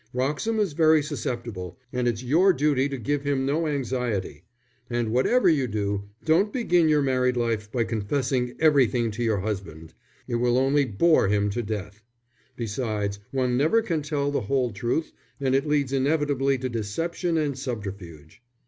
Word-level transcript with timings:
Wroxham 0.15 0.57
is 0.59 0.73
very 0.73 1.03
susceptible, 1.03 1.77
and 1.93 2.07
it's 2.07 2.23
your 2.23 2.53
duty 2.53 2.89
to 2.89 2.97
give 2.97 3.21
him 3.21 3.45
no 3.45 3.67
anxiety. 3.67 4.41
And 4.89 5.11
whatever 5.11 5.47
you 5.47 5.67
do, 5.67 6.05
don't 6.25 6.51
begin 6.51 6.89
your 6.89 7.03
married 7.03 7.37
life 7.37 7.71
by 7.71 7.83
confessing 7.83 8.55
everything 8.57 9.11
to 9.11 9.23
your 9.23 9.41
husband. 9.41 9.93
It 10.27 10.37
will 10.37 10.57
only 10.57 10.85
bore 10.85 11.27
him 11.27 11.51
to 11.51 11.61
death. 11.61 12.01
Besides, 12.55 13.19
one 13.29 13.57
never 13.57 13.83
can 13.83 14.01
tell 14.01 14.31
the 14.31 14.41
whole 14.41 14.71
truth, 14.71 15.13
and 15.39 15.53
it 15.53 15.67
leads 15.67 15.93
inevitably 15.93 16.57
to 16.57 16.67
deception 16.69 17.37
and 17.37 17.55
subterfuge." 17.55 18.41